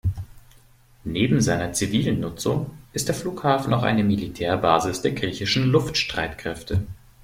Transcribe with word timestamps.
Neben 1.03 1.41
seiner 1.41 1.73
zivilen 1.73 2.21
Nutzung 2.21 2.71
ist 2.91 3.07
der 3.07 3.13
Flughafen 3.13 3.71
auch 3.71 3.83
eine 3.83 4.03
Militärbasis 4.03 5.03
der 5.03 5.11
griechischen 5.11 5.67
Luftstreitkräfte. 5.69 6.87